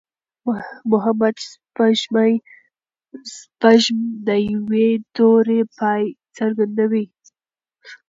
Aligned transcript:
محمد 0.91 1.35
شپږم 1.43 3.99
د 4.27 4.29
يوې 4.51 4.89
دورې 5.17 5.59
پای 5.77 6.03
څرګندوي. 6.37 7.05